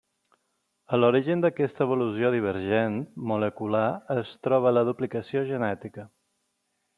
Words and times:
A 0.95 0.97
l'origen 1.01 1.43
d'aquesta 1.45 1.85
evolució 1.85 2.31
divergent 2.35 2.95
molecular 3.33 3.85
es 4.17 4.33
troba 4.49 4.73
la 4.75 4.85
duplicació 4.89 5.45
gènica. 5.53 6.09